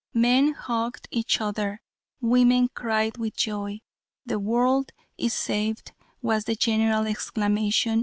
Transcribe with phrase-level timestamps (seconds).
[0.15, 1.79] Men hugged each other;
[2.21, 3.81] women cried with joy.
[4.25, 5.91] The world is saved,
[6.23, 7.99] was the general exclamation.